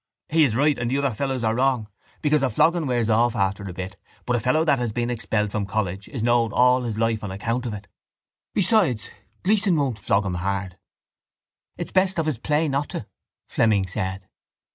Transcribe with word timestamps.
He 0.29 0.43
is 0.43 0.55
right 0.55 0.79
and 0.79 0.89
the 0.89 0.97
other 0.97 1.11
fellows 1.13 1.43
are 1.43 1.53
wrong 1.53 1.87
because 2.23 2.41
a 2.41 2.49
flogging 2.49 2.87
wears 2.87 3.07
off 3.07 3.35
after 3.35 3.61
a 3.69 3.71
bit 3.71 3.97
but 4.25 4.35
a 4.35 4.39
fellow 4.39 4.65
that 4.65 4.79
has 4.79 4.91
been 4.91 5.11
expelled 5.11 5.51
from 5.51 5.67
college 5.67 6.09
is 6.09 6.23
known 6.23 6.51
all 6.51 6.81
his 6.81 6.97
life 6.97 7.23
on 7.23 7.29
account 7.29 7.67
of 7.67 7.73
it. 7.75 7.85
Besides 8.55 9.11
Gleeson 9.43 9.75
won't 9.75 9.99
flog 9.99 10.25
him 10.25 10.33
hard. 10.33 10.79
—It's 11.77 11.91
best 11.91 12.17
of 12.17 12.25
his 12.25 12.39
play 12.39 12.67
not 12.67 12.89
to, 12.89 13.05
Fleming 13.47 13.85
said. 13.85 14.27